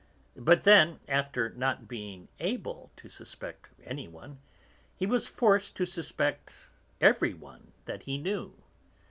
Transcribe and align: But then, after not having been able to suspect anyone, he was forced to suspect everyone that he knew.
But 0.39 0.63
then, 0.63 0.99
after 1.07 1.51
not 1.51 1.75
having 1.81 1.87
been 1.87 2.27
able 2.39 2.89
to 2.95 3.07
suspect 3.07 3.69
anyone, 3.83 4.39
he 4.95 5.05
was 5.05 5.27
forced 5.27 5.75
to 5.75 5.85
suspect 5.85 6.69
everyone 6.99 7.73
that 7.85 8.01
he 8.01 8.17
knew. 8.17 8.51